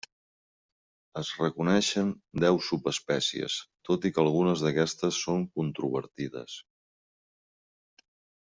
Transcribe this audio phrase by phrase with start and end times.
[1.19, 2.09] Es reconeixen
[2.45, 3.57] deu subespècies,
[3.91, 6.57] tot i que algunes d'aquestes són controvertides.